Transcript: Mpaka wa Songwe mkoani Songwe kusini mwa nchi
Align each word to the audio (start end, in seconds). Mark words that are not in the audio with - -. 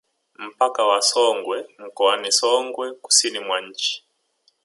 Mpaka 0.49 0.81
wa 0.85 1.01
Songwe 1.01 1.67
mkoani 1.79 2.31
Songwe 2.31 2.93
kusini 2.93 3.39
mwa 3.39 3.61
nchi 3.61 4.03